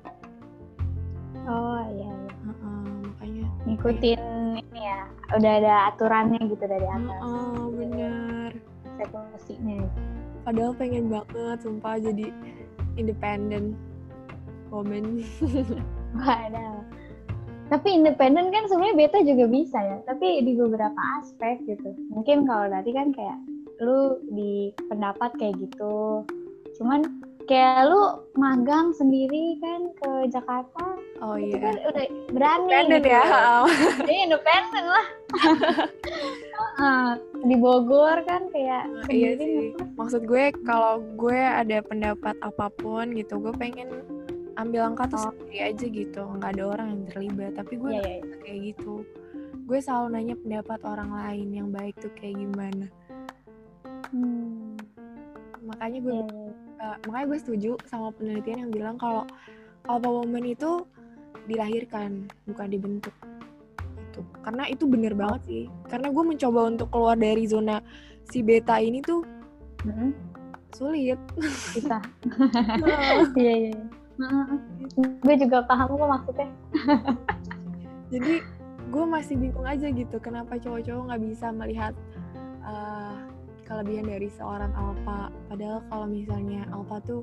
[1.45, 2.33] oh iya, iya.
[2.47, 4.19] Uh -uh, makanya ngikutin
[4.83, 4.99] ya
[5.39, 7.19] udah ada aturannya gitu dari atas.
[7.23, 8.49] uh -uh, bener
[8.99, 9.87] eksekusinya.
[10.43, 12.27] Padahal pengen banget sumpah jadi
[12.99, 13.79] independent
[14.67, 15.23] woman.
[16.19, 16.83] Ada
[17.71, 21.89] tapi independen kan sebenarnya beta juga bisa ya tapi di beberapa aspek gitu.
[22.13, 23.37] Mungkin kalau tadi kan kayak
[23.81, 26.21] lu di pendapat kayak gitu.
[26.77, 27.01] Cuman
[27.47, 30.85] kayak lu magang sendiri kan ke Jakarta.
[31.23, 31.59] Oh iya.
[31.59, 33.09] kan udah berani independen gitu.
[33.11, 33.23] ya
[34.03, 35.05] jadi independen lah.
[36.77, 37.11] Uh,
[37.45, 39.73] di Bogor kan kayak uh, iya sih.
[39.97, 43.89] maksud gue kalau gue ada pendapat apa pun gitu gue pengen
[44.57, 45.23] ambil langkah tuh oh.
[45.33, 46.21] sendiri aja gitu.
[46.37, 47.51] Nggak ada orang yang terlibat.
[47.57, 48.39] Tapi gue yeah, yeah, yeah.
[48.45, 48.93] kayak gitu.
[49.63, 52.85] Gue selalu nanya pendapat orang lain yang baik tuh kayak gimana.
[54.13, 54.77] Hmm.
[55.63, 59.23] Makanya gue yeah, yeah uh, makanya gue setuju sama penelitian yang bilang kalau
[59.87, 60.83] alpha woman itu
[61.47, 63.15] dilahirkan bukan dibentuk.
[64.11, 65.63] Itu karena itu bener banget sih.
[65.87, 67.79] Karena gue mencoba untuk keluar dari zona
[68.27, 69.23] si beta ini tuh
[69.87, 70.09] mm-hmm.
[70.75, 71.19] sulit.
[71.75, 71.99] Bisa
[73.39, 73.75] iya iya
[75.25, 76.49] gue juga paham kok maksudnya.
[78.13, 78.45] Jadi
[78.93, 81.93] gue masih bingung aja gitu kenapa cowok-cowok nggak bisa melihat
[82.61, 83.32] uh,
[83.63, 85.33] kelebihan dari seorang alpha.
[85.49, 87.21] Padahal kalau misalnya alpha tuh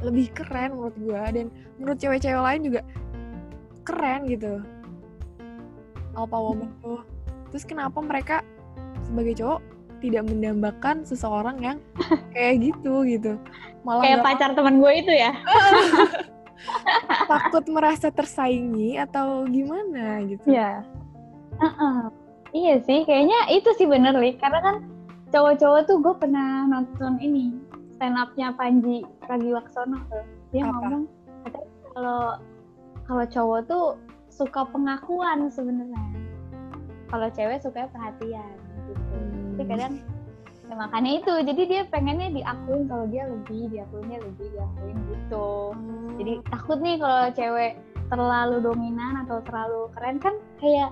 [0.00, 2.80] lebih keren menurut gue dan menurut cewek-cewek lain juga
[3.84, 4.62] keren gitu.
[6.16, 7.00] Alpha woman tuh.
[7.52, 8.46] Terus kenapa mereka
[9.04, 9.60] sebagai cowok
[10.00, 11.78] tidak mendambakan seseorang yang
[12.34, 13.32] kayak gitu gitu?
[13.84, 15.32] Malah kayak pacar teman gue itu ya?
[17.30, 20.44] Takut merasa tersaingi atau gimana gitu.
[20.48, 20.84] Ya
[21.60, 21.98] uh -uh.
[22.56, 24.76] iya sih kayaknya itu sih bener nih karena kan
[25.30, 27.54] cowok-cowok tuh gue pernah nonton ini
[27.94, 30.24] stand upnya Panji Pragiwaksono tuh.
[30.50, 30.72] Dia Apa?
[30.74, 31.02] ngomong
[31.94, 32.22] kalau
[33.06, 33.86] kalau cowok tuh
[34.30, 36.02] suka pengakuan sebenarnya.
[37.10, 38.54] Kalau cewek suka perhatian
[38.86, 38.92] gitu.
[38.94, 39.58] Hmm.
[39.58, 39.94] tapi kadang
[40.70, 41.34] ya makanya itu.
[41.46, 45.74] Jadi dia pengennya diakuin kalau dia lebih diakuinnya lebih diakuin gitu.
[45.74, 46.10] Hmm.
[46.18, 47.72] jadi takut nih kalau cewek
[48.10, 50.18] terlalu dominan atau terlalu keren.
[50.18, 50.90] Kan kayak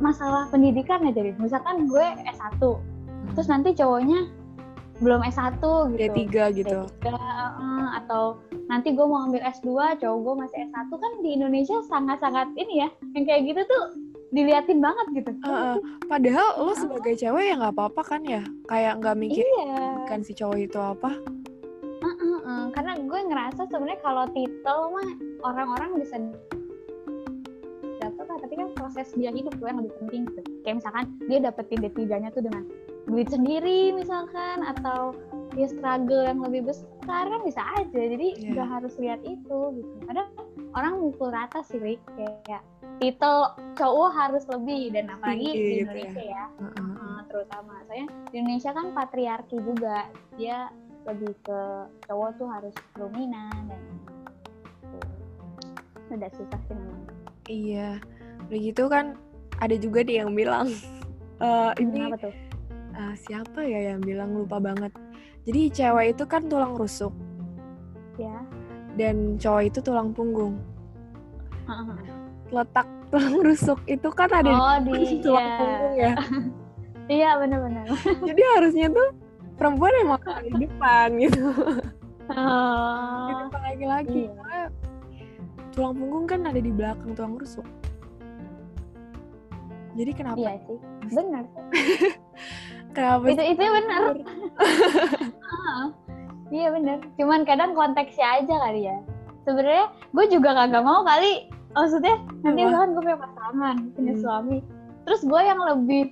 [0.00, 2.60] masalah pendidikan ya jadi misalkan gue S1
[3.34, 4.28] terus nanti cowoknya
[4.96, 8.40] belum S1 gitu D3 gitu D3, uh, atau
[8.72, 12.88] nanti gue mau ambil S2 cowok gue masih S1 kan di Indonesia sangat-sangat ini ya
[13.12, 13.84] yang kayak gitu tuh
[14.32, 15.76] diliatin banget gitu uh, uh,
[16.08, 17.18] padahal lo sebagai uh.
[17.20, 20.02] cewek ya nggak apa-apa kan ya kayak nggak mikir iya.
[20.08, 21.12] kan si cowok itu apa
[22.02, 22.62] uh, uh, uh.
[22.72, 25.10] karena gue ngerasa sebenarnya kalau titel mah
[25.44, 26.16] orang-orang bisa
[28.00, 30.40] dapat tapi kan proses dia hidup tuh yang lebih penting gitu.
[30.64, 32.62] kayak misalkan dia dapetin D3 nya tuh dengan
[33.06, 35.14] duit sendiri misalkan atau
[35.54, 38.00] dia struggle yang lebih besar kan bisa aja.
[38.02, 38.50] Jadi Iya.
[38.52, 39.94] nggak harus lihat itu gitu.
[40.10, 40.28] Kadang
[40.74, 42.02] orang mukul rata sih Rik.
[42.18, 42.66] Kayak
[42.98, 46.90] titel cowok harus lebih dan apalagi Tinggi di gitu Indonesia ya, Heeh.
[46.98, 47.72] Uh, terutama.
[47.86, 49.96] Soalnya di Indonesia kan patriarki juga.
[50.34, 50.58] Dia
[51.06, 51.60] lebih ke
[52.10, 54.98] cowok tuh harus dominan dan gitu.
[56.10, 57.02] udah susah sih memang.
[57.46, 57.88] Iya.
[58.50, 59.14] Udah gitu kan
[59.62, 60.66] ada juga nih yang bilang
[61.44, 62.45] eh ini apa tuh
[62.96, 64.92] eh, siapa ya yang bilang lupa banget.
[65.46, 67.14] Jadi cewek itu kan tulang rusuk
[68.16, 68.40] ya
[68.96, 70.56] dan cowok itu tulang punggung.
[72.50, 75.56] Letak tulang rusuk itu kan ada oh di di tulang iya.
[75.60, 76.12] punggung ya.
[77.22, 77.86] iya benar-benar
[78.26, 79.08] Jadi harusnya tuh
[79.54, 81.42] perempuan emang ada di depan gitu.
[82.26, 84.22] Di oh depan laki-laki.
[84.26, 84.62] Iya.
[85.76, 87.66] Tulang punggung kan ada di belakang tulang rusuk.
[89.96, 90.36] Jadi kenapa?
[90.36, 90.78] iya sih
[91.14, 91.44] benar
[92.96, 94.02] Kenapa itu itu benar
[96.48, 98.96] iya benar cuman kadang konteksnya aja kali ya
[99.44, 104.22] sebenarnya gue juga kagak mau kali maksudnya nanti misalkan gue punya pasangan punya Hmm.
[104.22, 104.58] suami
[105.04, 106.02] terus gue yang lebih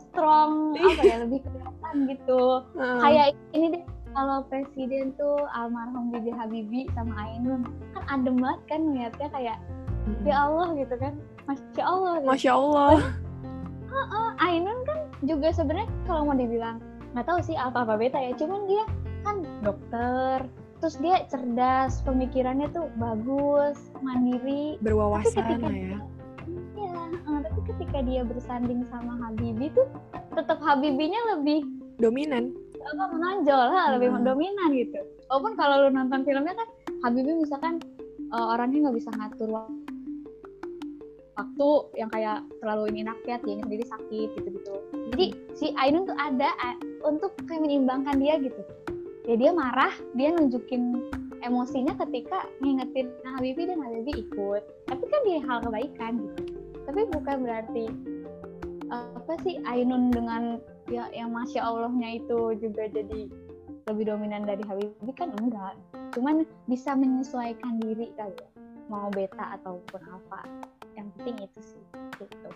[0.00, 2.42] strong apa ya lebih kelihatan gitu
[2.74, 2.98] Heeh.
[3.04, 6.36] kayak ini deh kalau presiden tuh almarhum B.J.
[6.36, 7.64] Habibie sama Ainun
[7.96, 9.56] kan adem banget kan ngeliatnya kayak
[10.04, 10.24] Mm-mm.
[10.28, 11.12] ya Allah gitu kan
[11.48, 12.28] masya Allah gitu.
[12.28, 12.88] Masya Allah.
[14.44, 16.78] Ainun kan juga sebenarnya kalau mau dibilang
[17.12, 18.84] nggak tahu sih alpha apa beta ya cuman dia
[19.22, 20.36] kan dokter
[20.78, 25.98] terus dia cerdas pemikirannya tuh bagus mandiri Berwawasan ketika- lah ya.
[26.74, 29.86] Iya, eh, tapi ketika dia bersanding sama Habibie tuh
[30.32, 31.62] tetap Habibinya lebih
[31.96, 32.50] Dominan.
[32.82, 34.26] apa menonjol lah, lebih Hmm.
[34.26, 34.98] dominan gitu.
[35.30, 36.66] Walaupun kalau lu nonton filmnya kan
[37.00, 37.78] Habibie misalkan
[38.26, 39.70] eh, orangnya nggak bisa ngatur wa-
[41.36, 44.74] waktu yang kayak terlalu ini rakyat, dia sendiri sakit gitu-gitu.
[45.12, 46.52] Jadi si Ainun tuh ada
[47.04, 48.62] untuk kayak menyeimbangkan dia gitu.
[49.28, 50.98] Ya dia marah, dia nunjukin
[51.46, 54.62] emosinya ketika ngingetin Habibie dan Habibie ikut.
[54.90, 56.42] Tapi kan dia hal kebaikan gitu.
[56.82, 57.86] Tapi bukan berarti
[58.92, 63.30] apa sih Ainun dengan ya yang masya Allahnya itu juga jadi
[63.88, 65.78] lebih dominan dari Habibie kan enggak.
[66.12, 68.50] Cuman bisa menyesuaikan diri kali ya.
[68.90, 70.44] Mau beta ataupun apa.
[70.96, 71.82] Yang penting itu sih.
[72.20, 72.50] Gitu.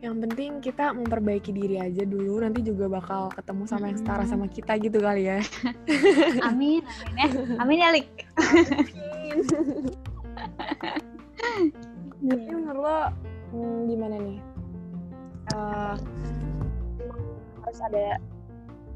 [0.00, 2.40] Yang penting kita memperbaiki diri aja dulu.
[2.40, 5.38] Nanti juga bakal ketemu sama yang setara sama kita gitu kali ya.
[6.48, 7.28] Amin, amin ya.
[7.60, 8.08] Amin ya, Lik.
[12.20, 13.00] Tapi menurut lo
[13.52, 14.38] hmm, gimana nih?
[17.00, 17.22] Emang
[17.64, 18.06] harus ada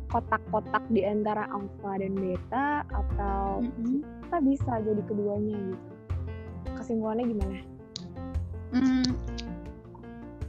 [0.09, 4.07] kotak-kotak di antara alpha dan beta atau Mm-mm.
[4.25, 5.94] kita bisa jadi keduanya gitu?
[6.85, 7.59] Kesimpulannya gimana?
[8.77, 9.09] Hmm,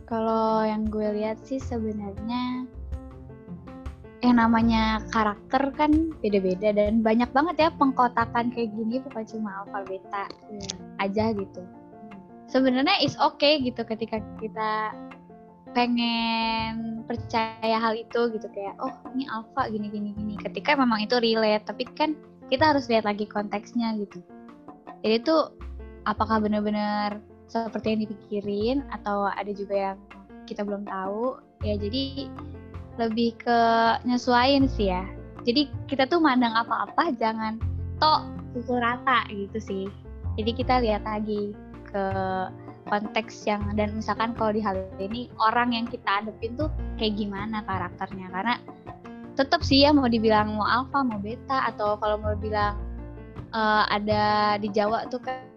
[0.03, 2.67] kalau yang gue lihat sih sebenarnya
[4.19, 9.79] yang namanya karakter kan beda-beda dan banyak banget ya pengkotakan kayak gini bukan cuma alfa
[9.87, 10.69] beta Iya.
[10.99, 11.63] aja gitu.
[12.51, 14.91] Sebenarnya is okay gitu ketika kita
[15.71, 21.15] pengen percaya hal itu gitu kayak oh ini alfa gini gini gini ketika memang itu
[21.15, 22.11] relate tapi kan
[22.51, 24.19] kita harus lihat lagi konteksnya gitu.
[24.99, 25.64] Jadi tuh
[26.05, 29.97] apakah benar-benar seperti yang dipikirin atau ada juga yang
[30.45, 32.29] kita belum tahu ya jadi
[32.95, 33.59] lebih ke
[34.07, 35.03] nyesuaiin sih ya.
[35.45, 37.61] Jadi kita tuh mandang apa-apa jangan
[38.01, 39.85] tok pukul rata gitu sih.
[40.39, 41.53] Jadi kita lihat lagi
[41.91, 42.05] ke
[42.85, 47.61] konteks yang dan misalkan kalau di hal ini orang yang kita hadepin tuh kayak gimana
[47.67, 48.27] karakternya?
[48.31, 48.55] Karena
[49.35, 52.79] tetap sih ya mau dibilang mau alpha mau beta atau kalau mau bilang
[53.51, 55.54] eh, ada di Jawa tuh kan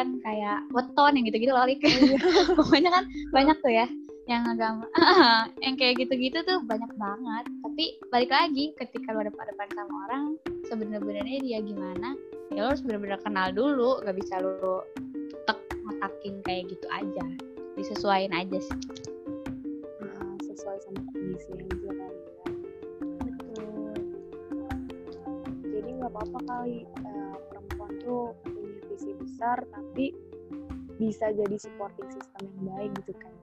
[0.00, 1.84] kan kayak weton yang gitu-gitu loh Lik.
[2.58, 3.04] pokoknya kan
[3.36, 3.86] banyak tuh ya
[4.30, 4.86] yang agama.
[5.64, 7.44] Yang kayak gitu-gitu tuh banyak banget.
[7.66, 7.84] Tapi
[8.14, 10.24] balik lagi ketika lo depan-depan sama orang
[10.70, 12.14] sebenarnya dia gimana
[12.54, 13.98] ya lo harus benar-benar kenal dulu.
[14.06, 14.86] Gak bisa lo
[15.50, 17.26] tek ngotakin kayak gitu aja.
[17.74, 18.78] Disesuaiin aja sih.
[19.98, 22.48] Nah, sesuai sama kondisi yang kali ya.
[23.18, 23.94] betul.
[25.74, 28.30] Jadi nggak apa-apa kali eh, perempuan tuh
[29.00, 30.12] visi besar tapi
[31.00, 33.34] bisa jadi supporting system yang baik gitu kan.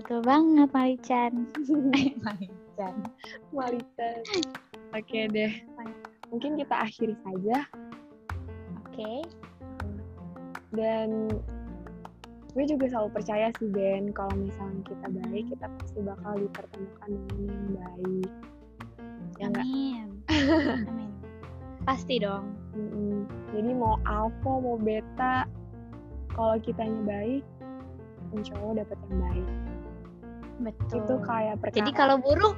[0.00, 1.44] betul banget Malichan
[2.24, 2.96] Malichan
[3.52, 4.10] Malita.
[4.96, 5.52] Oke deh.
[6.32, 7.68] Mungkin kita akhiri saja
[8.88, 9.14] oke
[10.72, 11.28] dan
[12.56, 17.52] gue juga selalu percaya sih Ben kalau misalnya kita baik kita pasti bakal dipertemukan dengan
[17.52, 18.30] yang baik.
[19.36, 19.66] Ya enggak?
[19.68, 21.10] amin
[21.84, 23.30] pasti dong Mm-mm.
[23.54, 25.46] Jadi mau alpha mau beta,
[26.34, 27.44] kalau kitanya baik,
[28.34, 29.48] insya Allah dapat yang baik.
[30.58, 30.98] Betul.
[30.98, 31.78] Itu kayak perkara.
[31.78, 32.56] Jadi kalau buruk,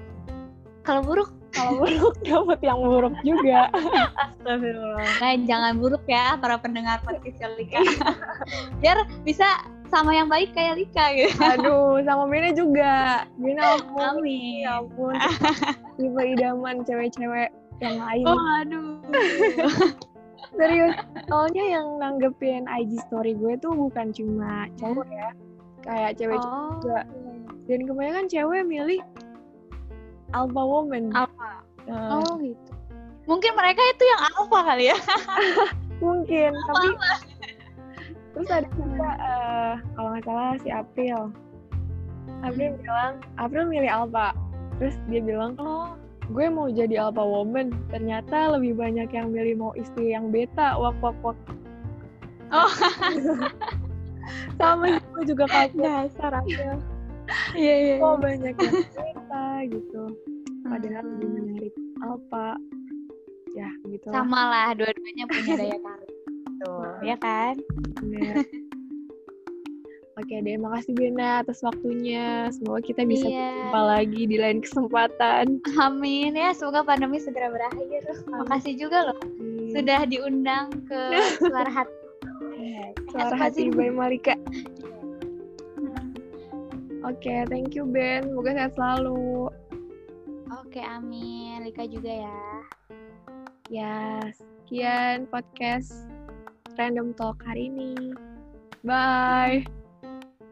[0.88, 3.68] kalau buruk, kalau buruk dapat yang buruk juga.
[4.16, 5.04] astagfirullah.
[5.20, 7.84] Nah, jangan buruk ya para pendengar podcast Lika.
[8.80, 9.44] Biar bisa
[9.92, 11.36] sama yang baik kayak Lika gitu.
[11.44, 13.28] Aduh, sama Bena juga.
[13.36, 14.24] Bena ampun.
[14.24, 14.64] Amin.
[14.64, 15.12] Ya ampun.
[16.00, 18.24] Tipe idaman cewek-cewek yang lain.
[18.24, 18.88] Oh, aduh.
[20.56, 20.96] Serius.
[21.28, 25.28] Soalnya yang nanggepin IG story gue tuh bukan cuma cowok ya.
[25.84, 26.80] Kayak cewek Oh.
[26.80, 27.04] juga.
[27.66, 29.00] Dan kebanyakan cewek milih
[30.32, 31.12] alpha woman.
[31.12, 31.50] Alpha.
[31.86, 32.72] Nah, Oh, gitu.
[33.26, 34.98] Mungkin mereka itu yang alpha kali ya.
[36.04, 36.88] mungkin, tapi
[38.36, 41.32] terus ada juga eh, kalau nggak salah si April.
[42.44, 44.36] April bilang, April milih alpha.
[44.78, 45.96] Terus dia bilang, Oh.
[46.30, 47.74] Gue mau jadi alpha woman.
[47.90, 50.74] Ternyata lebih banyak yang milih mau istri yang beta.
[50.78, 51.38] Wak wak wak.
[52.54, 52.70] Oh.
[54.58, 56.82] Sama gue juga kaget dasar April.
[57.54, 57.94] Iya, iya.
[57.98, 60.02] Kok banyak yang beta gitu.
[60.66, 62.48] Padahal lebih menarik alpha.
[63.54, 64.08] Ya gitu.
[64.12, 66.14] Sama lah, dua-duanya punya daya tarik.
[66.56, 67.54] Tuh, ya kan?
[68.00, 68.65] Bener.
[70.16, 72.48] Oke deh, makasih Bena atas waktunya.
[72.48, 73.52] Semoga kita bisa Iya.
[73.68, 75.60] jumpa lagi di lain kesempatan.
[75.76, 78.00] Amin ya, semoga pandemi segera berakhir.
[78.24, 79.20] Makasih juga loh
[79.70, 81.00] sudah diundang ke
[81.52, 81.92] suara hati.
[83.12, 83.76] Suara Apa hati sih?
[83.76, 84.32] by Malika.
[87.04, 88.24] Oke, thank you Ben.
[88.24, 89.52] Semoga sehat selalu.
[90.50, 91.60] Oke, amin.
[91.62, 92.40] Lika juga ya.
[93.68, 93.96] Ya,
[94.32, 95.92] sekian podcast
[96.74, 98.16] Random Talk hari ini.
[98.80, 99.85] Bye.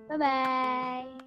[0.08, 1.23] 拜拜。